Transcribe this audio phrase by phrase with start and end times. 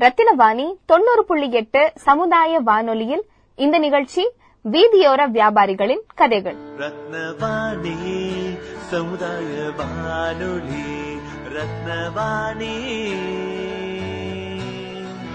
[0.00, 4.30] ரத்தினவாணி தொண்ணூறு புள்ளி எட்டு சமுதாய வானொலியில் இந்த நிகழ்ச்சி
[4.70, 6.56] வீதியோர வியாபாரிகளின் கதைகள்.
[6.78, 7.96] ரத்னவாணி
[8.78, 11.16] சமுதாய வானொலி
[11.48, 12.72] ரத்னவாணி.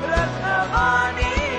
[0.10, 1.53] ரத்னவாணி!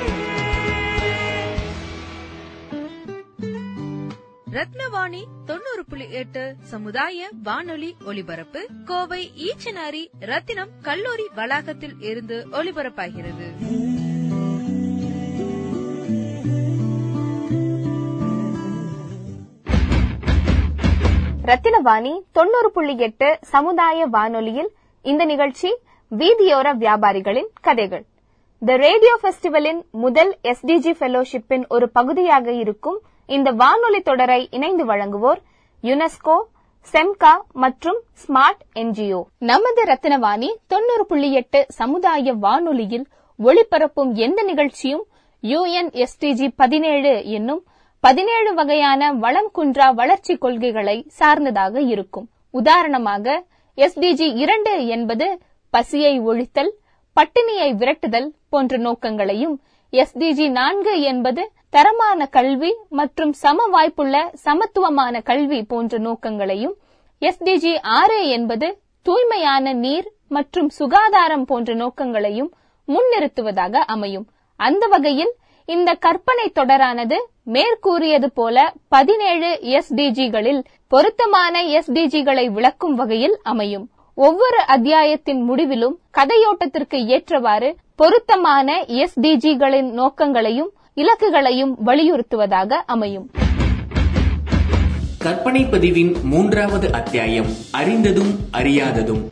[4.54, 6.42] ரத்னவாணி தொண்ணூறு புள்ளி எட்டு
[6.72, 8.60] சமுதாய வானொலி ஒலிபரப்பு.
[8.84, 13.46] கோவை ஈச்சனாரி ரத்தினம் கல்லூரி வளாகத்தில் இருந்து ஒலிபரப்பாகிறது.
[21.50, 24.70] ரத்தினவாணி தொண்ணூறு புள்ளி எட்டு சமுதாய வானொலியில்
[25.02, 25.72] இந்த நிகழ்ச்சி
[26.10, 28.04] வீதியோர வியாபாரிகளின் கதைகள்.
[28.62, 35.40] த ரேடியோ ஃபெஸ்டிவலின் முதல் எஸ்டிஜி ஃபெலோஷிப்பின் ஒரு பகுதியாக இருக்கும் இந்த வானொலி தொடரை இணைந்து வழங்குவோர்
[35.82, 36.36] யுனெஸ்கோ
[36.92, 39.20] செம்கா மற்றும் ஸ்மார்ட் என்ஜிஓ.
[39.38, 43.06] நமது ரத்தினவாணி தொண்ணூறு புள்ளி எட்டு சமுதாய வானொலியில்
[43.38, 45.04] ஒளிபரப்பும் எந்த நிகழ்ச்சியும்
[45.42, 47.62] யுஎன்எஸ்டிஜி பதினேழு என்னும்
[48.00, 52.26] பதினேழு வகையான வளம் குன்றா வளர்ச்சி கொள்கைகளை சார்ந்ததாக இருக்கும்.
[52.50, 53.44] உதாரணமாக
[53.78, 55.26] எஸ்டிஜி இரண்டு என்பது
[55.70, 56.72] பசியை ஒழித்தல்
[57.16, 59.56] பட்டினியை விரட்டுதல் போன்ற நோக்கங்களையும்
[59.92, 61.42] எஸ்டிஜி நான்கு என்பது
[61.74, 66.74] தரமான கல்வி மற்றும் சம வாய்ப்புள்ள சமத்துவமான கல்வி போன்ற நோக்கங்களையும்
[67.22, 68.66] எஸ்டிஜி ஆறு என்பது
[69.06, 72.50] தூய்மையான நீர் மற்றும் சுகாதாரம் போன்ற நோக்கங்களையும்
[72.88, 74.26] முன்னிறுத்துவதாக அமையும்.
[74.60, 75.32] அந்த வகையில்
[75.68, 77.18] இந்த கற்பனை தொடரானது
[77.56, 78.56] மேற்கூறியது போல
[78.88, 83.86] பதினேழு எஸ்டிஜிகளில் பொருத்தமான எஸ்டிஜிகளை விளக்கும் வகையில் அமையும்.
[84.18, 88.68] ஒவ்வொரு அத்தியாயத்தின் முடிவிலும் கதையோட்டத்திற்கு ஏற்றவாறு பொருத்தமான
[89.02, 93.30] எஸ்டிஜிகளின் நோக்கங்களையும் இலக்குகளையும் வலியுறுத்துவதாக அமையும்.
[95.18, 99.28] கற்பனை பதிவின் மூன்றாவது அத்தியாயம் அறிந்ததும் அறியாததும்.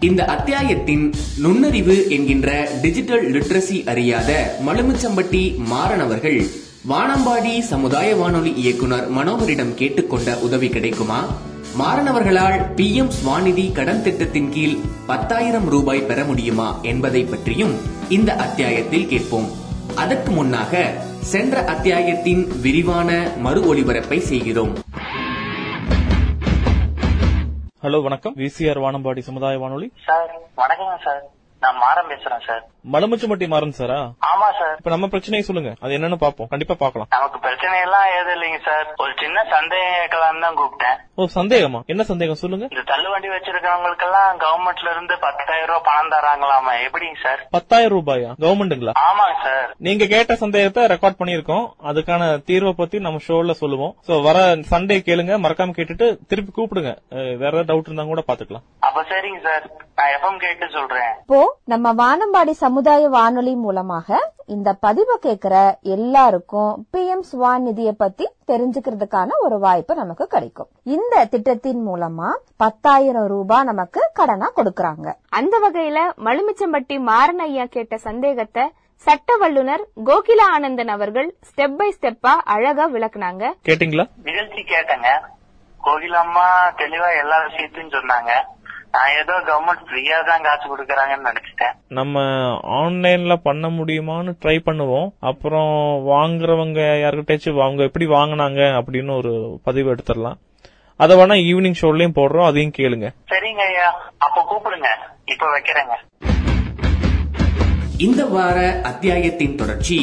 [0.00, 6.42] இந்த அத்தியாயத்தின் நுண்ணறிவு என்கின்ற டிஜிட்டல் லிட்ரஸி அறியாத மலுமிச்சம்பட்டி மாறனவர்கள்
[6.88, 11.24] வானம்பாடி சமுதாய வானொலி இயக்குனர் மனோகரிடம் கேட்டுக்கொண்ட உதவி கிடைக்குமா?
[11.78, 17.74] மாறனவர்களால் பி எம் ஸ்வாநிதி கடன் திட்டத்தின் கீழ் பத்தாயிரம் ரூபாய் பெற முடியுமா என்பதை பற்றியும்
[18.08, 19.59] இந்த அத்தியாயத்தில் கேட்போம்.
[19.96, 20.90] அதற்கு முன்னாக
[21.20, 24.76] சென்ற அத்தியாயத்தின் விரிவான மறு ஒளிபரப்பை செய்கிறோம்.
[27.82, 28.34] ஹலோ வணக்கம்.
[28.36, 29.92] விசிஆர் வானம்பாடி சமுதாய வானொலி.
[30.04, 31.22] சார் வணக்கங்க சார்.
[31.60, 32.68] நான் மாறம் பேசுறேன் சார்.
[32.94, 33.98] மலமுச்சம்பட்டி மாறன் சாரா?
[34.30, 34.76] ஆமா சார்.
[34.80, 35.70] இப்ப நம்ம பிரச்சனையை சொல்லுங்க.
[35.84, 37.08] அது என்னன்னு பாப்போம் கண்டிப்பா பார்க்கலாம்.
[37.16, 38.86] நமக்கு பிரச்சனை எல்லாம் ஏதும் இல்லைங்க சார்.
[39.02, 40.98] ஒரு சின்ன சந்தேகம் கேட்கலாம்னு தான் கூப்பிட்டேன்.
[41.18, 41.80] ஓ சந்தேகமா?
[41.92, 42.40] என்ன சந்தேகம்?
[42.42, 42.66] சொல்லுங்க.
[42.74, 46.74] இந்த தள்ளுவண்டி வச்சிருக்கவங்களுக்கெல்லாம் கவர்மெண்ட்ல இருந்து பத்தாயிரம் ரூபாய் பணம் தராங்களாமா?
[46.86, 47.42] எப்படிங்க சார்?
[47.56, 48.30] பத்தாயிரம் ரூபாயா?
[48.44, 49.68] கவர்மெண்ட்டுங்களா ஆமாங்க சார்.
[49.88, 53.94] நீங்க கேட்ட சந்தேகத்தை ரெக்கார்ட் பண்ணிருக்கோம் அதுக்கான தீர்வை பத்தி நம்ம ஷோல சொல்லுவோம்.
[54.08, 54.38] சோ வர
[54.72, 55.34] சண்டே கேளுங்க.
[55.44, 56.94] மறக்காம கேட்டுட்டு திருப்பி கூப்பிடுங்க.
[57.42, 59.64] வேற ஏதாவது டவுட் இருந்தா கூட பாத்துக்கலாம் அப்ப சரிங்க சார்.
[59.98, 61.10] நான் எஃப்எம் கேட்டு சொல்றேன்.
[61.22, 61.40] இப்போ
[61.72, 64.18] நம்ம வானம்பாடி சமுதாய வானொலி மூலமாக
[64.54, 65.54] இந்த பதிவை கேட்கிற
[65.94, 70.68] எல்லாருக்கும் பி எம் ஸ்வான் நிதியை பத்தி தெரிஞ்சுக்கிறதுக்கான ஒரு வாய்ப்பு நமக்கு கிடைக்கும்.
[70.96, 75.14] இந்த திட்டத்தின் மூலமா பத்தாயிரம் ரூபாய் நமக்கு கடனா கொடுக்கறாங்க.
[75.38, 78.66] அந்த வகையில மலுமிச்சம்பட்டி மாறன் ஐயா கேட்ட சந்தேகத்தை
[79.06, 83.44] சட்ட வல்லுனர் கோகிலா ஆனந்தன் அவர்கள் ஸ்டெப் பை ஸ்டெப்பா அழகா விளக்குனாங்க.
[83.68, 84.06] கேட்டீங்களா?
[84.22, 85.10] நிகழ்ச்சி கேட்டேங்க.
[85.88, 86.48] கோகிலம்மா
[86.80, 88.32] தெளிவா எல்லா விஷயத்தையும் சொன்னாங்க.
[88.92, 91.74] நான் ஏதோ கவர்மெண்ட் ஃப்ரீயா தான் காசு கொடுக்கறாங்கன்னு நினைச்சிட்டேன்.
[91.88, 92.20] நம்ம
[92.62, 95.08] ஆன்லைன்ல பண்ண முடியுமான்னு ட்ரை பண்ணுவோம்.
[95.20, 95.74] அப்புறம்
[96.06, 100.38] வாங்குறவங்க யாருக்கிட்டாச்சும் அவங்க எப்படி வாங்குனாங்க அப்படின்னு ஒரு பதிவு எடுத்துடலாம்.
[100.96, 103.10] அதை வேணா ஈவினிங் ஷோலயும் போடுறோம் அதையும் கேளுங்க.
[103.30, 104.02] சரிங்க ஐயா.
[104.18, 104.88] அப்ப கூப்பிடுங்க.
[105.24, 105.96] இப்ப வைக்கிறேங்க.
[107.98, 109.98] இந்த வார அத்தியாயத்தின் தொடர்ச்சி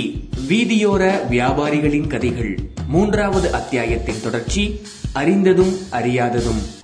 [0.50, 2.56] வீதியோர வியாபாரிகளின் கதைகள்.
[2.88, 4.81] மூன்றாவது அத்தியாயத்தின் தொடர்ச்சி
[5.14, 6.76] அறிந்ததும் அறியாததும்.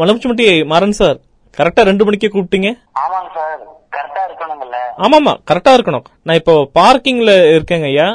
[0.00, 1.18] மலமுச்சுமட்டி மாறன் சார்
[1.58, 2.70] கரெக்டா ரெண்டு மணிக்கே கூப்பிட்டீங்க?
[3.02, 3.60] ஆமாங்க சார்
[3.96, 6.04] கரெக்டா இருக்கணுங்கல்ல ஆமாமா கரெக்டா இருக்கணும்.
[6.26, 8.08] நான் இப்போ பார்க்கிங்ல இருக்கேங்க ஐயா.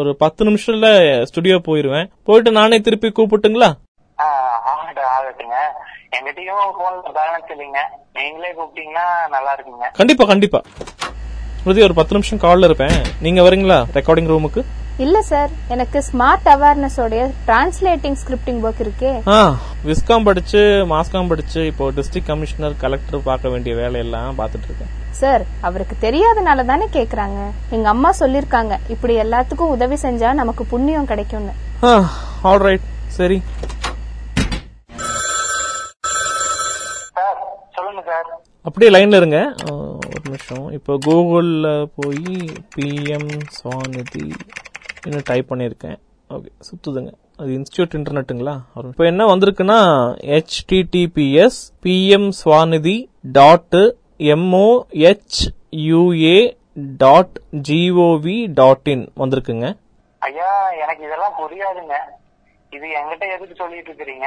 [0.00, 0.88] ஒரு பத்து நிமிஷத்துல
[1.30, 2.08] ஸ்டுடியோ போயிருவேன்.
[2.28, 3.70] போயிட்டு நானே திருப்பி கூப்பிட்டுங்களா?
[6.16, 7.82] எங்கிட்டயும் போன்ல
[8.18, 9.86] நீங்களே கூப்பிட்டீங்கன்னா நல்லா இருக்குங்க.
[10.00, 10.60] கண்டிப்பா கண்டிப்பா.
[11.86, 12.96] ஒரு பத்து நிமிஷம் கால்ல இருப்பேன்.
[13.24, 14.60] நீங்க வரீங்களா ரெக்கார்டிங் ரூமுக்கு
[15.04, 19.10] இல்ல சார் எனக்கு ஸ்மார்ட் அவேர்னஸ் உடைய டிரான்ஸ்லேட்டிங் ஸ்கிரிப்டிங் ஒர்க் இருக்கே.
[19.32, 19.38] ஆ
[19.88, 20.60] விஸ்காம் படிச்சு
[20.92, 24.92] மாஸ்காம் படிச்சு இப்போ டிஸ்ட்ரிக்ட் கமிஷனர் கலெக்டர் பார்க்க வேண்டிய வேலையெல்லாம் பார்த்துட்டு இருக்கேன்.
[25.20, 27.40] சார் அவருக்கு தெரியாதனால தானே கேக்குறாங்க.
[27.76, 28.74] எங்க அம்மா சொல்லிருக்காங்க.
[28.94, 31.54] இப்படி எல்லாத்துக்கும் உதவி செஞ்சா நமக்கு புண்ணியம் கிடைக்கும்னு.
[32.50, 32.88] ஆல் ரைட்
[33.18, 33.38] சரி.
[37.16, 37.38] சார்
[37.76, 38.28] சொல்லுங்க சார்
[38.68, 39.40] அப்படியே லைன்ல இருங்க.
[40.14, 40.64] ஒரு நிமிஷம்.
[40.78, 42.32] இப்போ கூகுள்ல போய்
[42.76, 44.26] பிஎம் சுவாநிதி
[45.06, 45.96] இன்னும் டைப் பண்ணியிருக்கேன்.
[46.34, 47.12] ஓகே சுத்துதுங்க.
[47.40, 48.54] அது இன்ஸ்டியூட் இன்டர்நெட்டுங்களா
[48.90, 49.78] இப்போ என்ன வந்திருக்குன்னா
[50.32, 52.96] HTTPS PM Svanidhi
[53.38, 53.76] dot
[55.88, 56.38] MOHUA
[57.02, 57.36] dot
[57.68, 59.66] GOV dot in வந்திருக்குங்க.
[60.28, 61.96] ஐயா எனக்கு இதெல்லாம் புரியாதுங்க.
[62.76, 64.26] இது என்கிட்ட எதுக்கு சொல்லிட்டு இருக்கிறீங்க?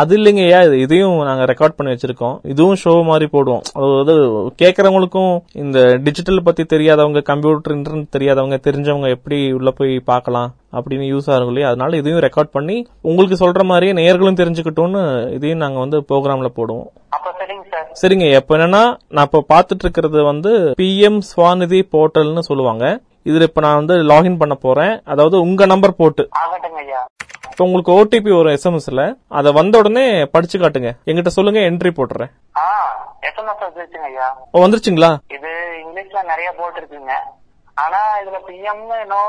[0.00, 2.36] அது இல்லைங்கய்யா இது இதையும் நாங்க ரெக்கார்ட் பண்ணி வச்சிருக்கோம்.
[2.52, 3.64] இதுவும் ஷோ மாதிரி போடுவோம்.
[3.78, 4.14] அதாவது
[4.62, 5.34] கேக்குறவங்களுக்கும்
[5.64, 11.50] இந்த டிஜிட்டல் பத்தி தெரியாதவங்க கம்ப்யூட்டர் இன்டர்நெட் தெரியாதவங்க தெரிஞ்சவங்க எப்படி உள்ள போய் பார்க்கலாம் அப்படின்னு யூஸ் ஆகும்
[11.52, 11.70] இல்லையா?
[11.72, 12.76] அதனால இதையும் ரெக்கார்ட் பண்ணி
[13.10, 15.04] உங்களுக்கு சொல்ற மாதிரியே நேயர்களும் தெரிஞ்சுக்கிட்டோம்னு
[15.38, 16.90] இதையும் நாங்க வந்து ப்ரோக்ராம்ல போடுவோம்.
[17.40, 17.88] சரிங்க சார்.
[18.00, 18.82] சரிங்க இப்ப என்னன்னா
[19.16, 20.50] நான் இப்ப பாத்துட்டு இருக்கிறது வந்து
[20.80, 22.84] பிஎம் ஸ்வாநிதி போர்ட்டல்னு சொல்லுவாங்க.
[23.30, 24.94] இதுல இப்ப நான் வந்து லாகின் பண்ண போறேன்.
[25.12, 26.22] அதாவது உங்க நம்பர் போட்டு.
[27.52, 29.02] இப்ப உங்களுக்கு ஓடிபி வரும் எஸ்எம்எஸ்ல
[29.38, 30.04] அத வந்த உடனே
[30.34, 30.90] படிச்சு காட்டுங்க.
[31.06, 32.30] எங்கிட்ட சொல்லுங்க என்ட்ரி போட்டுறேன்.
[33.28, 34.28] எஸ்எம்எஸ் வந்துருச்சுங்க ஐயா.
[34.52, 35.10] ஓ வந்துருச்சுங்களா?
[35.36, 35.50] இது
[35.82, 37.12] இங்கிலீஷ்ல நிறைய போட்டிருக்குங்க.
[37.74, 39.26] ஆனா இதுல பிஎம்னு என்னவோ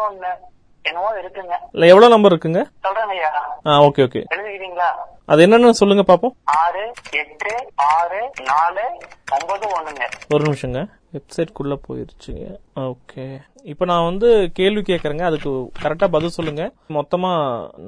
[0.81, 1.55] என்னவோ இருக்குங்க.
[1.71, 2.61] இல்ல எவ்வளவு நம்பர் இருக்குங்க?
[2.85, 3.31] சொல்றேங்க ஐயா.
[3.65, 4.89] ஆ ஓகே ஓகே எழுதிக்கிறீங்களா
[5.25, 6.33] அது என்னன்னு சொல்லுங்க பாப்போம்.
[6.43, 8.85] ஆறு எட்டு ஆறு நாலு
[9.37, 10.03] ஒன்பது ஒண்ணுங்க.
[10.33, 10.81] ஒரு நிமிஷங்க.
[11.13, 12.45] வெப்சைட் குள்ள போயிருச்சுங்க
[12.89, 13.25] ஓகே
[13.71, 14.29] இப்போ நான் வந்து
[14.59, 15.23] கேள்வி கேக்குறேங்க.
[15.29, 15.49] அதுக்கு
[15.83, 16.63] கரெக்டா பதில் சொல்லுங்க.
[16.97, 17.31] மொத்தமா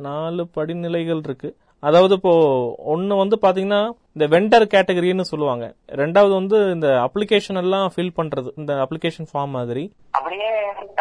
[0.08, 1.50] நாலு படிநிலைகள் இருக்கு.
[1.80, 2.34] அதாவது இப்போ
[2.94, 3.82] ஒன்னு வந்து பாத்தீங்கன்னா
[4.16, 5.66] இந்த வெண்டர் கேட்டகரின்னு சொல்லுவாங்க.
[6.02, 9.84] ரெண்டாவது வந்து இந்த அப்ளிகேஷன் எல்லாம் ஃபில் பண்றது இந்த அப்ளிகேஷன் ஃபார்ம் மாதிரி.
[10.18, 10.50] அப்படியே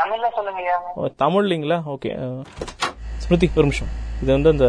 [0.00, 0.78] தமிழ்ல சொல்லுங்க ஐயா.
[0.96, 2.12] ஓ, தமிழ்லிங்களா ஓகே
[3.24, 3.92] ஸ்மிருதி ஒரு நிமிஷம்.
[4.22, 4.68] இது வந்து இந்த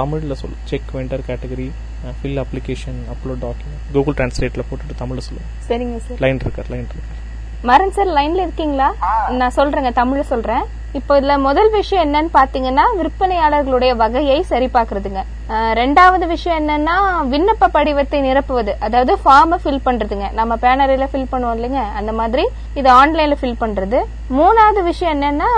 [0.00, 1.68] தமிழ்ல சொல்லு check vendor category
[2.16, 7.16] fill application upload document Google டிரான்ஸ்லேட்ல போட்டுட்டு தமிழ்ல சொல்லுங்க சரிங்க சார் லைன் இருக்கார் லைன் இருக்கார்.
[7.64, 8.86] மரன் சார் லைன்ல இருக்கீங்களா?
[9.32, 10.62] நான் சொல்றேங்க தமிழ்ல சொல்றேன்.
[10.92, 16.96] இப்போ இதுல முதல் விஷயம் என்னன்னு பாத்தீங்கன்னா விற்பனையாளர்களுடைய வகையை சரி பாக்குறதுங்க அஹ், ரெண்டாவது விஷயம் என்னன்னா
[17.28, 18.72] விண்ணப்ப படிவத்தை நிரப்புவது.
[18.80, 20.26] அதாவது ஃபார்மை ஃபில் பண்றதுங்க.
[20.32, 22.44] நம்ம பேனரில ஃபில் பண்ணுவோம் இல்லைங்க அந்த மாதிரி
[22.74, 24.00] இது ஆன்லைன்ல ஃபில் பண்றது.
[24.30, 25.50] மூணாவது விஷயம் என்னன்னா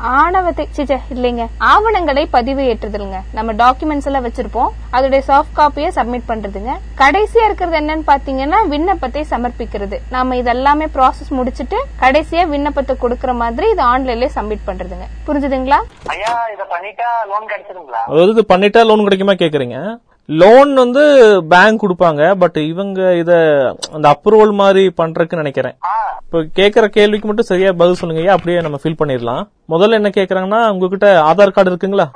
[0.00, 1.44] ஆணவத்தை சிச்சே இல்லைங்க.
[1.72, 4.70] ஆவணங்களை பதிவு ஏற்றுதலுங்க நம்ம டாக்குமெண்ட்ஸ் எல்லாம் வச்சிருப்போம்.
[4.96, 6.72] அதோடைய சாஃப்ட் காப்பியை சப்மிட் பண்றதுங்க.
[7.02, 9.98] கடைசியா இருக்கிறது என்னன்னு பாத்தீங்கன்னா விண்ணப்பத்தை சமர்ப்பிக்கிறது.
[10.14, 15.06] நாம இதெல்லாமே ப்ராசஸ் முடிச்சிட்டு கடைசியா விண்ணப்பத்தை கொடுக்கற மாதிரி இது ஆன்லைன்லயே சப்மிட் பண்றதுங்க.
[15.28, 15.80] புரிஞ்சுதுங்களா?
[16.14, 18.02] ஐயா இத பண்ணிட்டா லோன் கிடைச்சிருங்களா?
[18.10, 19.78] அதாவது இது பண்ணிட்டா லோன் கிடைக்குமா கேக்குறீங்க?
[20.28, 21.02] லோன் வந்து
[21.52, 23.32] பேங்க் கொடுப்பாங்க பட் இவங்க இத
[23.96, 25.76] அந்த அப்ரூவல் மாதிரி பண்றதுக்கு நினைக்கிறேன்.
[26.22, 29.42] இப்போ கேக்குற கேள்விக்கு மட்டும் சரியா பதில் சொல்லுங்க ஐயா அப்படியே நம்ம ஃபில் பண்ணிடலாம்.
[29.68, 32.06] முதல்ல என்ன கேக்குறாங்கன்னா உங்ககிட்ட ஆதார் கார்டு இருக்குங்களா?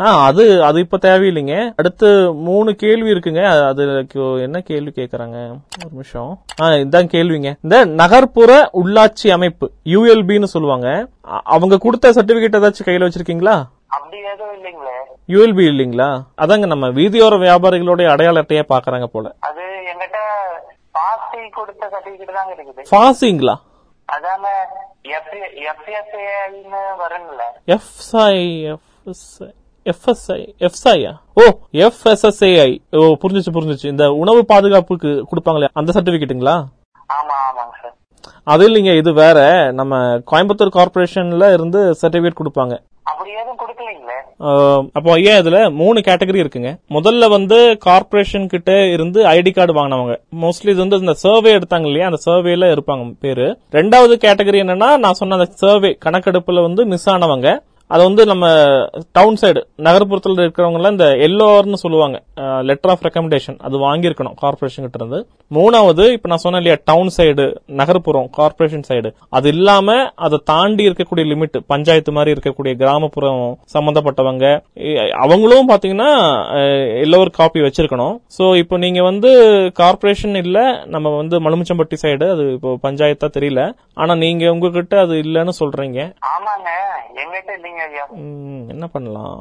[0.00, 1.72] ஆ அது அது இப்ப தேவையில்லைங்க.
[1.76, 3.42] அடுத்து மூணு கேள்வி இருக்குங்க.
[3.66, 5.38] அதுக்கு என்ன கேள்வி கேக்குறாங்க?
[5.80, 6.30] ஒரு நிமிஷம்.
[6.60, 7.50] ஆ இதான் கேள்விங்க.
[7.62, 11.08] இந்த நகர்ப்புற உள்ளாட்சி அமைப்பு யூஎல்பின்னு சொல்லுவாங்க.
[11.56, 13.56] அவங்க கொடுத்த சர்டிபிகேட் ஏதாச்சும் கையில வச்சிருக்கீங்களா?
[15.28, 16.08] யூஎல்பி இல்லைங்களா.
[16.42, 19.34] அதாங்க நம்ம வீதியோர வியாபாரிகளுடைய அடையாள அட்டையா பாக்குறாங்க போல.
[19.40, 19.59] அது
[21.50, 22.84] கொடுத்த சர்டிபிகேட் தாங்க இருக்குது
[27.00, 28.36] வருங்கள எஃப்ஐ
[28.72, 29.48] எஃப்எஸ்ஐ
[29.86, 31.44] எஃப்எஸ்ஐ எஃப்ஐயா ஓ
[31.84, 36.56] எஃப்எஸ்எஸ்ஏஐ ஓ புரிஞ்சுச்சு புரிஞ்சுச்சு இந்த உணவு பாதுகாப்புக்கு கொடுப்பாங்களே அந்த சர்டிபிகேட்டுங்களா
[37.10, 37.96] ஆமா ஆமாங்க சார்
[38.46, 39.38] அது இல்லைங்க இது வேற
[39.72, 39.94] நம்ம
[40.26, 42.74] கோயம்புத்தூர் கார்பரேஷன்ல இருந்து சர்டிபிகேட் கொடுப்பாங்க
[43.04, 44.18] அப்படி எதுவும் கொடுக்கலீங்களே
[44.92, 46.70] அப்போ ஐயா இதுல மூணு கேட்டகரி இருக்குங்க.
[46.88, 50.14] முதல்ல வந்து கார்பரேஷன் கிட்ட இருந்து ஐடி கார்டு வாங்கினவங்க.
[50.40, 52.06] மோஸ்ட்லி இது வந்து இந்த சர்வே எடுத்தாங்க இல்லையா?
[52.06, 53.58] அந்த சர்வேல இருப்பாங்க பேரு.
[53.72, 57.62] ரெண்டாவது கேட்டகரி என்னன்னா நான் சொன்ன அந்த சர்வே கணக்கெடுப்புல வந்து மிஸ் ஆனவங்க.
[57.94, 58.46] அது வந்து நம்ம
[59.18, 62.16] டவுன் சைடு நகர்ப்புறத்தில் இருக்கிறவங்கலாம் இந்த எல்லோர்னு சொல்லுவாங்க.
[62.68, 65.20] லெட்டர் ஆஃப் ரெக்கமெண்டேஷன் அது வாங்கியிருக்கணும் கார்பரேஷன் கிட்ட இருந்து.
[65.56, 67.46] மூணாவது இப்ப நான் சொன்னேன் இல்லையா டவுன் சைடு
[67.80, 73.42] நகர்ப்புறம் கார்பரேஷன் சைடு அது இல்லாம அதை தாண்டி இருக்கக்கூடிய லிமிட் பஞ்சாயத்து மாதிரி இருக்கக்கூடிய கிராமப்புறம்
[73.74, 74.46] சம்பந்தப்பட்டவங்க
[75.24, 76.10] அவங்களும் பாத்தீங்கன்னா
[77.04, 78.14] எல்லோரும் காப்பி வச்சிருக்கணும்.
[78.36, 79.30] சோ இப்போ நீங்க வந்து
[79.80, 80.58] கார்பரேஷன் இல்ல
[80.94, 83.62] நம்ம வந்து மலுமிச்சம்பட்டி சைடு அது இப்போ பஞ்சாயத்தா தெரியல.
[84.00, 86.00] ஆனா நீங்க உங்ககிட்ட அது இல்லன்னு சொல்றீங்க.
[86.34, 86.70] ஆமாங்க.
[87.22, 88.04] எங்கிட்ட இல்லைங்க ஐயா.
[88.74, 89.40] என்ன பண்ணலாம்?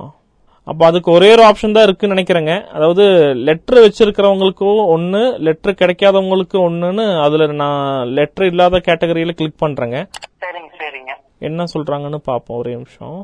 [0.67, 2.53] அப்ப அதுக்கு ஒரே ஒரு ஆப்ஷன் தான் இருக்குன்னு நினைக்கிறேங்க.
[2.75, 3.03] அதாவது
[3.48, 7.83] லெட்டர் வச்சிருக்கிறவங்களுக்கும் ஒன்னு லெட்டர் கிடைக்காதவங்களுக்கு ஒண்ணுன்னு அதுல நான்
[8.17, 10.00] லெட்டர் இல்லாத கேட்டகரியில கிளிக் பண்றேங்க.
[10.43, 11.13] சரிங்க சரிங்க.
[11.50, 13.17] என்ன சொல்றாங்கன்னு பாப்போம் ஒரே நிமிஷம்.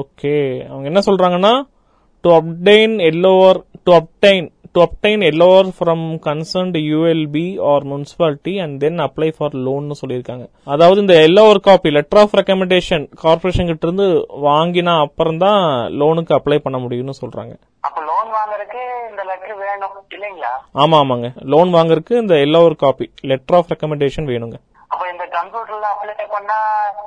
[0.00, 0.34] ஓகே
[0.70, 1.52] அவங்க என்ன சொல்றாங்கன்னா
[2.24, 9.00] to obtain LoR to obtain to obtain LoR from concerned ULB or municipality and then
[9.06, 10.44] apply for லோன்னு சொல்லியிருக்காங்க.
[10.74, 14.06] அதாவது இந்த LoR copy letter of recommendation corporation கிட்ட இருந்து
[14.48, 15.60] வாங்கினா அப்புறம் தான்
[16.02, 17.54] லோனுக்கு அப்ளை பண்ண முடியும்னு சொல்றாங்க.
[17.88, 20.52] அப்ப லோன் வாங்குறதுக்கு இந்த லெட்டர் வேணும் இல்லைங்களா?
[20.84, 21.30] ஆமா ஆமாங்க.
[21.54, 24.58] லோன் வாங்குறதுக்கு இந்த LoR copy letter of recommendation வேணுங்க.
[24.92, 26.54] அப்ப இந்த கம்ப்யூட்டர்ல அப்ளை பண்ணா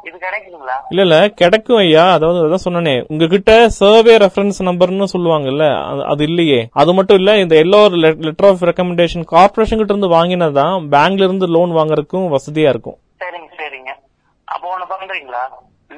[0.04, 2.12] இது கிடைக்குங்களா இல்ல இல்ல கிடைக்கும் ஐயா.
[2.12, 3.06] அதாவது அதான் சொன்னனே.
[3.08, 6.68] உங்ககிட்ட சர்வே ரெஃபரன்ஸ் நம்பர்னு சொல்லுவாங்கல்ல அது- அது இல்லையே.
[6.72, 7.90] அது மட்டும் இல்ல இந்த LOR
[8.20, 12.98] letter of recommendation corporation கிட்ட இருந்து வாங்கினதான் பேங்க்ல இருந்து லோன் வாங்குறதுக்கும் வசதியா இருக்கும்.
[13.20, 13.92] சரிங்க சரிங்க.
[14.46, 15.44] அப்போ ஒண்ணு பண்றீங்களா?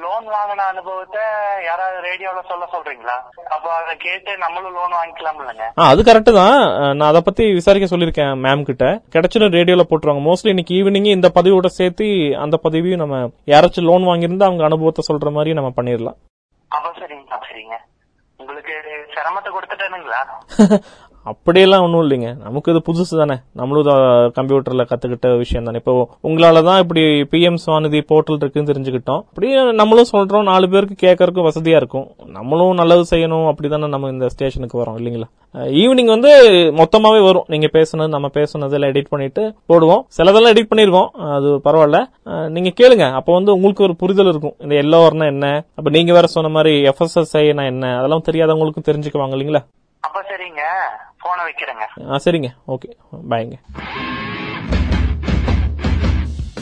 [0.03, 1.21] லோன் வாங்கின அனுபவத்தை
[1.65, 3.15] யாராவது ரேடியோல சொல்ல சொல்றீங்களா?
[3.49, 5.65] அப்போ அதை கேட்டு நம்மளும் லோன் வாங்கிக்கலாம் இல்லைங்க.
[5.75, 6.59] அது கரெக்ட் தான்.
[6.95, 9.01] நான் அதை பத்தி விசாரிக்க சொல்லியிருக்கேன் மேம் கிட்ட.
[9.15, 10.23] கிடைச்சிடும் ரேடியோல போட்டுருவாங்க.
[10.29, 15.31] மோஸ்ட்லி இன்னைக்கு ஈவினிங் இந்த பதிவோட சேர்த்து அந்த பதிவையும் நம்ம யாராச்சும் லோன் வாங்கியிருந்தா அவங்க அனுபவத்தை சொல்ற
[15.31, 16.17] மாதிரி நம்ம பண்ணிடலாம்.
[16.67, 17.75] அப்ப சரிங்க சரிங்க.
[18.39, 18.73] உங்களுக்கு
[19.13, 20.21] சிரமத்தை கொடுத்துட்டேனுங்களா?
[21.31, 22.29] அப்படியெல்லாம் ஒன்றும் இல்லைங்க.
[22.45, 23.37] நமக்கு இது புதுசு தானே.
[23.59, 23.87] நம்மளும்
[24.37, 25.81] கம்ப்யூட்டர்ல கத்துக்கிட்ட விஷயம் தானே.
[25.81, 25.95] இப்போ
[26.29, 27.03] உங்களால தான் இப்படி
[27.33, 29.23] பிஎம் சுவாநிதி போர்ட்டல் இருக்குன்னு தெரிஞ்சுக்கிட்டோம்.
[29.31, 30.47] அப்படியே நம்மளும் சொல்றோம்.
[30.51, 32.07] நாலு பேருக்கு கேட்கறதுக்கும் வசதியா இருக்கும்.
[32.37, 33.47] நம்மளும் நல்லது செய்யணும்.
[33.53, 35.29] அப்படி தானே நம்ம இந்த ஸ்டேஷனுக்கு வரோம் இல்லைங்களா?
[35.81, 36.31] ஈவினிங் வந்து
[36.81, 37.47] மொத்தமாவே வரும்.
[37.53, 40.05] நீங்க பேசுனது நம்ம பேசுனது எல்லாம் எடிட் பண்ணிட்டு போடுவோம்.
[40.17, 41.99] சிலதெல்லாம் எடிட் பண்ணிருக்கோம் அது பரவாயில்ல.
[42.55, 43.05] நீங்கள் நீங்க கேளுங்க.
[43.17, 44.55] அப்போ வந்து உங்களுக்கு ஒரு புரிதல் இருக்கும்.
[44.63, 45.47] இந்த எல்லோர்னா என்ன?
[45.77, 47.91] அப்போ நீங்க வேற சொன்ன மாதிரி எஃப்எஸ்எஸ்ஐனா என்ன?
[47.99, 49.61] அதெல்லாம் தெரியாதவங்களுக்கும் தெரிஞ்சுக்குவாங்க இல்லைங்களா?
[50.07, 50.63] அப்ப சரிங்க.
[51.47, 52.11] வைக்கிறேங்க.
[52.11, 52.49] ஆ சரிங்க.
[52.67, 52.89] ஓகே.
[53.29, 53.53] பாய்ங்க.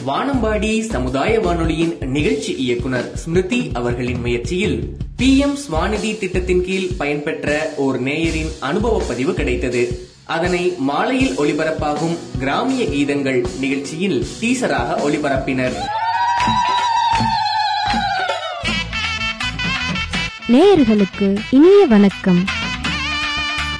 [0.06, 8.02] வானம்பாடி சமுதாய வானொலியின் நிகழ்ச்சி இயக்குனர் ஸ்மிருதி அவர்களின் முயற்சியில் பி எம் ஸ்வாநிதி திட்டத்தின் கீழ் பயன்பெற்ற ஓர்
[8.02, 9.98] நேயரின் அனுபவ பதிவு கிடைத்தது.
[10.24, 15.76] அதனை மாலையில் ஒளிபரப்பாகும் கிராமிய கீதங்கள் நிகழ்ச்சியில் டீசராக ஒளிபரப்பினர்.
[20.48, 22.55] நேயர்களுக்கு இனிய வணக்கம்.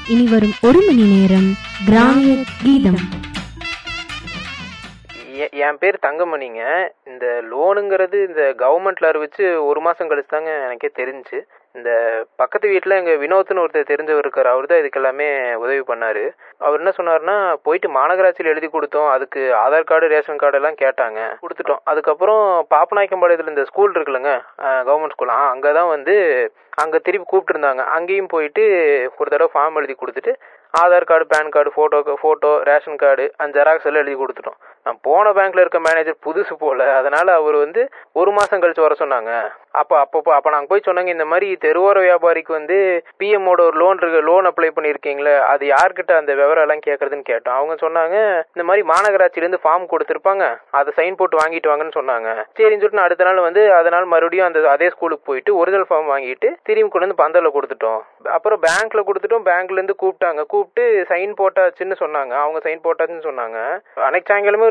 [0.08, 1.48] இனி வரும் ஒரு மணி நேரம்
[1.86, 3.00] கிராமிய கீதம்.
[5.50, 6.62] என் பேர் தங்கமணிங்க.
[7.06, 11.38] இந்த லோனுங்கிறது இந்த கவர்மெண்ட்ல அறிவிச்சு ஒரு மாசம் கழிச்சு தாங்க எனக்கே தெரிஞ்சுச்சு
[11.78, 11.90] இந்த
[12.40, 15.28] பக்கத்து வீட்டில் எங்கள் வினோத்னு ஒருத்தர் தெரிஞ்சவர் இருக்கார் அவர் தான் இதுக்கு எல்லாமே
[15.62, 16.22] உதவி பண்ணார்.
[16.64, 21.82] அவர் என்ன சொன்னார்னா போயிட்டு மாநகராட்சியில் எழுதி கொடுத்தோம் அதுக்கு ஆதார் கார்டு ரேஷன் கார்டு எல்லாம் கேட்டாங்க கொடுத்துட்டோம்.
[21.92, 24.34] அதுக்கப்புறம் பாப்பநாயக்கம்பாளையத்தில் இந்த ஸ்கூல் இருக்குல்லங்க
[24.88, 26.14] கவர்மெண்ட் ஸ்கூல் அங்கே தான் வந்து
[26.84, 27.82] அங்கே திருப்பி கூப்பிட்டுருந்தாங்க.
[27.96, 28.62] அங்கேயும் போயிட்டு
[29.20, 30.32] ஒரு தடவை ஃபார்ம் எழுதி கொடுத்துட்டு
[30.80, 34.58] Aadhaar card PAN card photo photo ration card அந்த ஜெராக்ஸ் எல்லாம் எழுதி கொடுத்துட்டோம்.
[34.86, 36.80] நான் போன பேங்க்ல இருக்க மேனேஜர் புதுசு போல.
[36.98, 37.82] அதனால அவர் வந்து
[38.20, 39.30] ஒரு மாசம் கழிச்சு வர சொன்னாங்க.
[39.80, 42.76] அப்போ அப்பப்போ அப்போ நாங்கள் போய் சொன்னாங்க இந்த மாதிரி தெருவோர வியாபாரிக்கு வந்து
[43.20, 47.56] பிஎம்மோட ஒரு லோன் இருக்கு லோன் அப்ளை பண்ணியிருக்கீங்களே அது யார்கிட்ட அந்த விவரம் எல்லாம் கேட்கறதுன்னு கேட்டோம்.
[47.58, 48.16] அவங்க சொன்னாங்க
[48.54, 50.44] இந்த மாதிரி மாநகராட்சியிலேருந்து ஃபார்ம் கொடுத்துருப்பாங்க
[50.78, 52.28] அதை சைன் போட்டு வாங்கிட்டு வாங்கன்னு சொன்னாங்க.
[52.60, 56.90] சரின்னு சொல்லிட்டு அடுத்த நாள் வந்து அதனால மறுபடியும் அந்த அதே ஸ்கூலுக்கு போயிட்டு ஒரிஜினல் ஃபார்ம் வாங்கிட்டு திரும்பி
[56.92, 58.00] கொண்டு வந்து பந்தலில் கொடுத்துட்டோம்.
[58.36, 60.44] அப்புறம் பேங்க்ல கொடுத்துட்டோம் பேங்க்ல இருந்து கூப்பிட்டாங்க.
[60.54, 62.32] கூப்பிட்டு சைன் போட்டாச்சுன்னு சொன்னாங்க.
[62.44, 63.58] அவங்க சைன் போட்டாச்சுன்னு சொன்னாங்க.
[64.06, 64.70] அன்னைக்கு சாயங்காலமே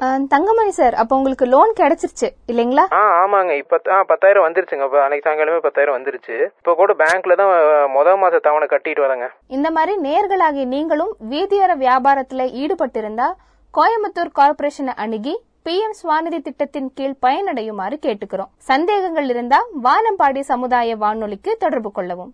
[0.00, 2.84] அஹ், தங்கமணி சார் அப்ப உங்களுக்கு லோன் கிடைச்சிருச்சு இல்லைங்களா?
[2.92, 3.52] ஆ ஆமாங்க.
[3.56, 4.86] இப்ப பத்தாயிரம் வந்துருச்சுங்க.
[5.02, 6.36] அன்னைக்கு சாயங்காலமே பத்தாயிரம் வந்துருச்சு.
[6.58, 7.52] இப்ப கூட பேங்க்ல தான்
[7.90, 9.28] முத மாச தவணை கட்டிட்டு வரேங்க.
[9.48, 13.28] இந்த மாதிரி நேர்களாகிய நீங்களும் வீதியோர வியாபாரத்துல ஈடுபட்டிருந்தா
[13.74, 15.34] கோயம்புத்தூர் கார்ப்பரேஷனை அணுகி
[15.66, 18.50] பிஎம் ஸ்வாநிதி திட்டத்தின் கீழ் பயனடையுமாறு கேட்டுக்கிறோம்.
[18.64, 22.32] சந்தேகங்கள் இருந்தா வானம்பாடி சமுதாய வானொலிக்கு தொடர்பு கொள்ளவும்.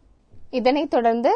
[0.50, 1.30] இதனைத் தொடர்ந்து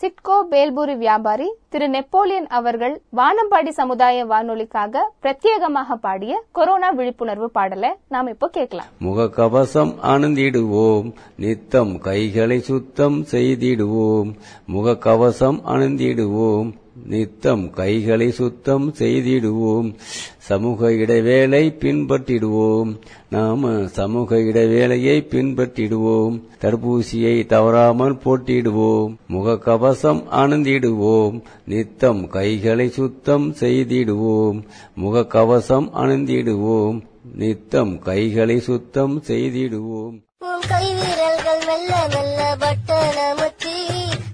[0.00, 8.26] சிட்கோ பேல்பூரி வியாபாரி திரு நெப்போலியன் அவர்கள் வானம்பாடி சமுதாய வானொலிக்காக பிரத்யேகமாக பாடிய கொரோனா விழிப்புணர்வு பாடலை நாம்
[8.26, 8.88] இப்போ கேட்கலாம்.
[9.00, 14.30] முகக்கவசம் அணிந்திடுவோம் நித்தம் கைகளை சுத்தம் செய்திடுவோம்
[14.72, 16.70] முகக்கவசம் அணிந்திடுவோம்
[17.02, 19.94] நித்தம் கைகளை சுத்தம் செய்திடுவோம்.
[20.38, 23.00] சமூக இடைவேளை பின்பற்றிடுவோம்.
[23.30, 26.42] நாம சமூக இடைவேளையை பின்பற்றிடுவோம்.
[26.60, 29.14] தடுப்பூசியை தவறாமல் போட்டிடுவோம்.
[29.28, 31.42] முகக்கவசம் அணிந்திடுவோம்.
[31.64, 34.62] நித்தம் கைகளை சுத்தம் செய்திடுவோம்.
[35.04, 37.00] முகக்கவசம் அணிந்திடுவோம்.
[37.34, 40.22] நித்தம் கைகளை சுத்தம் செய்திடுவோம்.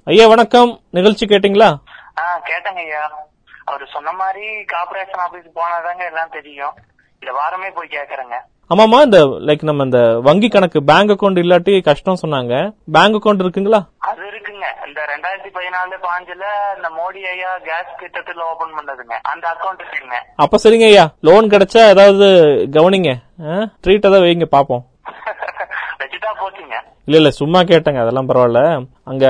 [0.03, 0.79] ஐயா வணக்கம்.
[0.91, 1.77] நிகழ்ச்சி கேட்டிங்களா?
[2.41, 3.03] ஆ கேட்டேங்க ஐயா.
[3.65, 6.73] அவரு சொன்ன மாதிரி கார்பரேஷன் ஆபீஸ் போனாதாங்க எல்லாம் தெரியும்.
[7.21, 8.37] இந்த வாரமே போய் கேக்குறேங்க.
[8.69, 9.17] ஆமாமா இந்த
[9.47, 12.53] லைக் நம்ம இந்த வங்கி கணக்கு பேங்க் அக்கவுண்ட் இல்லாட்டி கஷ்டம் சொன்னாங்க.
[12.91, 13.79] பேங்க் அக்கவுண்ட் இருக்குங்களா?
[13.97, 14.67] அது இருக்குங்க.
[14.87, 16.45] இந்த ரெண்டாயிரத்தி பதினாலு பாஞ்சுல
[16.75, 19.17] இந்த மோடி ஐயா கேஸ் திட்டத்துல ஓபன் பண்ணதுங்க.
[19.21, 20.17] அந்த அக்கவுண்ட் இருக்குங்க.
[20.35, 21.13] அப்ப சரிங்க ஐயா.
[21.19, 22.29] லோன் கிடைச்சா ஏதாவது
[22.77, 23.13] கவனிங்க.
[23.83, 24.83] ட்ரீட் ஏதாவது வைங்க பாப்போம்.
[25.99, 26.75] வச்சுட்டா போச்சுங்க.
[27.05, 27.99] இல்ல இல்ல சும்மா கேட்டேங்க.
[27.99, 28.61] அதெல்லாம் பரவாயில்ல.
[29.03, 29.25] அங்க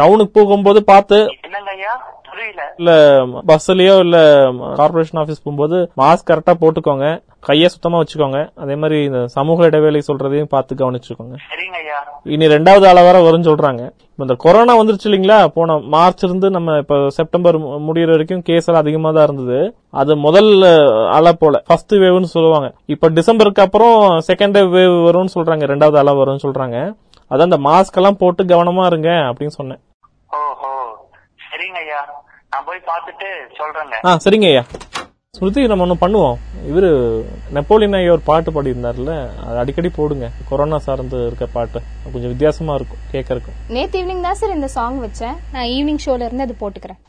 [0.00, 1.94] டவுனுக்கு போகும்போது பார்த்து என்னங்க ஐயா?
[2.76, 4.18] இல்ல பஸ்லயோ இல்ல
[4.52, 7.22] கார்பரேஷன் ஆபீஸ் போகும்போது மாஸ்க் கரெக்டா போட்டுக்கோங்க.
[7.46, 8.50] கைய சுத்தமா வச்சுக்கோங்க.
[8.56, 11.36] அதே மாதிரி இந்த சமூக இடைவேளை சொல்றதையும் பார்த்து கவனிச்சுக்கோங்க.
[12.24, 13.90] இனி ரெண்டாவது அலை வர வரும்னு சொல்றாங்க.
[14.16, 15.46] இந்த கொரோனா வந்துருச்சு இல்லைங்களா?
[15.46, 19.74] போன மார்ச் இருந்து நம்ம இப்ப செப்டம்பர் முடியற வரைக்கும் கேஸ் எல்லாம் அதிகமா தான் இருந்தது.
[19.90, 20.62] அது முதல்
[21.10, 21.62] அலை போல.
[21.66, 22.72] ஃபர்ஸ்ட் வேவ்னு சொல்லுவாங்க.
[22.86, 25.66] இப்ப டிசம்பருக்கு அப்புறம் செகண்ட் வேவ் வரும்னு சொல்றாங்க.
[25.74, 26.96] ரெண்டாவது அலை வரும்னு சொல்றாங்க.
[27.30, 29.78] அதான் இந்த மாஸ்க் எல்லாம் போட்டு கவனமா இருங்க அப்படின்னு சொன்னேன்.
[30.28, 30.70] ஓஹோ.
[31.50, 32.17] சரிங்க ஐயா.
[32.78, 33.96] போய் பார்த்துட்டு சொல்றேங்க.
[34.08, 34.64] ஆ சரிங்க ஐயா.
[35.36, 36.36] ஸ்மிருதி நம்ம ஒன்று பண்ணுவோம்.
[36.70, 36.90] இவரு
[37.56, 39.14] நெப்போலியன் ஐயா ஒரு பாட்டு பாடியிருந்தார்ல
[39.46, 40.26] அது அடிக்கடி போடுங்க.
[40.50, 41.80] கொரோனா சார்ந்து இருக்க பாட்டு.
[42.12, 45.36] கொஞ்சம் வித்தியாசமா இருக்கும் கேட்கறதுக்கு நேத்து ஈவினிங் தான் சார் இந்த சாங் வச்சேன்.
[45.54, 47.00] நான் ஈவினிங் ஷோல இருந்து அது போட்டுக்கிறேன்.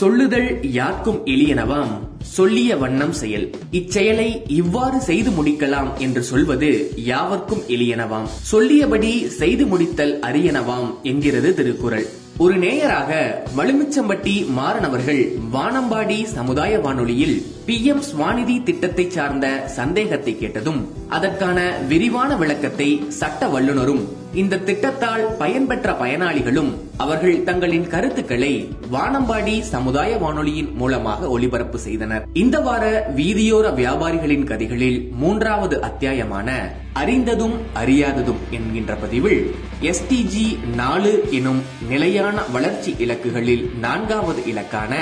[0.00, 1.92] சொல்லுதல் யார்க்கும் எளியனவாம்
[2.36, 3.46] சொல்லிய வண்ணம் செயல்.
[3.78, 4.26] இச்செயலை
[4.60, 6.68] இவ்வாறு செய்து முடிக்கலாம் என்று சொல்வது
[7.12, 8.28] யாவர்க்கும் எளியனவாம்.
[8.52, 12.06] சொல்லியபடி செய்து முடித்தல் அரியனவாம் என்கிறது திருக்குறள்.
[12.38, 13.12] ஒரு நேயராக
[13.56, 17.34] மலுமிச்சம்பட்டி மாறன் அவர்கள் வானம்பாடி சமுதாய வானொலியில்
[17.66, 25.92] பி எம் ஸ்வாநிதி திட்டத்தை சார்ந்த சந்தேகத்தை கேட்டதும் அதற்கான விரிவான விளக்கத்தை சட்ட வல்லுநரும் இந்த திட்டத்தால் பயன்பெற்ற
[25.92, 32.26] பயனாளிகளும் அவர்கள் தங்களின் கருத்துக்களை வானம்பாடி சமுதாய வானொலியின் மூலமாக ஒளிபரப்பு செய்தனர்.
[32.32, 42.42] இந்த வார வீதியோர வியாபாரிகளின் கதைகளில் மூன்றாவது அத்தியாயமான அறிந்ததும் அறியாததும் என்கின்ற பதிவில் எஸ்டிஜி நாலு எனும் நிலையான
[42.52, 44.92] வளர்ச்சி இலக்குகளில் நான்காவது இலக்கான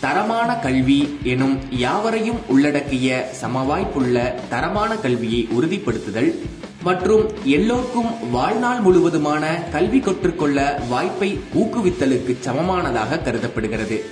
[0.00, 6.32] தரமான கல்வி எனும் யாவரையும் உள்ளடக்கிய சமவாய்ப்புள்ள தரமான கல்வியை உறுதிப்படுத்துதல்
[6.82, 14.04] மற்றும் எல்லோருக்கும் வாழ்நாள் முழுவதுமான கல்வி கற்றுக்கொள்ள வாய்ப்பை ஊக்குவித்தலுக்கு சமமானதாக கருதப்படுகிறது.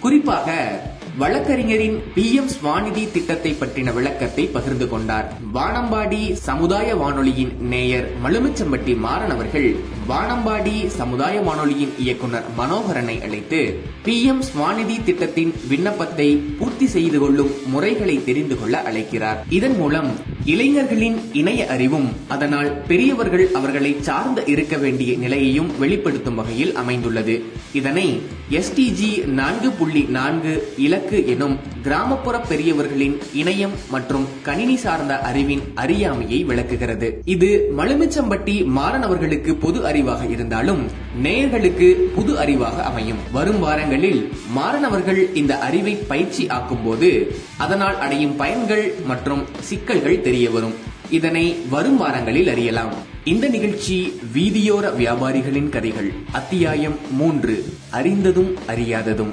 [0.00, 0.80] குறிப்பாக
[1.18, 2.34] வழக்கறிஞரின் பி.
[2.34, 2.48] எம்.
[2.48, 5.32] ஸ்வாநிதி திட்டத்தை பற்றின விளக்கத்தை பகிர்ந்து கொண்டார்.
[5.54, 9.76] வானம்பாடி சமுதாய வானொலியின் நேயர் மலுமிச்சம்பட்டி மாறன் அவர்கள்
[10.12, 13.60] வானம்பாடி சமுதாய வானொலியின் இயக்குனர் மனோகரனை அழைத்து
[14.02, 16.26] பி எம் ஸ்வாநிதி திட்டத்தின் விண்ணப்பத்தை
[16.58, 19.38] பூர்த்தி செய்து கொள்ளும் முறைகளை தெரிந்து கொள்ள அழைக்கிறார்.
[19.48, 20.10] இதன் மூலம்
[20.44, 27.42] இளைஞர்களின் இணைய அறிவும் அதனால் பெரியவர்கள் அவர்களை சார்ந்து இருக்க வேண்டிய நிலையையும் வெளிப்படுத்தும் வகையில் அமைந்துள்ளது.
[27.72, 36.44] இதனை எஸ்டிஜி நான்கு புள்ளி நான்கு இலக்கு எனும் கிராமப்புற பெரியவர்களின் இணையம் மற்றும் கணினி சார்ந்த அறிவின் அறியாமையை
[36.44, 37.22] விளக்குகிறது.
[37.24, 40.90] இது மலுமிச்சம்பட்டி மாணவர்களுக்கு பொது அறிவு அறிவாக இருந்தாலும்
[41.22, 43.16] நேயர்களுக்கு புது அறிவாக அமையும்.
[43.32, 50.74] வரும் வாரங்களில் மாணவர்கள் இந்த அறிவை பயிற்சி ஆக்கும் போது அதனால் அடையும் பயன்கள் மற்றும் சிக்கல்கள் தெரிய வரும்.
[51.10, 52.94] இதனை வரும் வாரங்களில் அறியலாம்.
[53.24, 56.12] இந்த நிகழ்ச்சி வீதியோர வியாபாரிகளின் கதைகள்.
[56.32, 57.64] அத்தியாயம் மூன்று.
[57.90, 59.32] அறிந்ததும் அறியாததும்.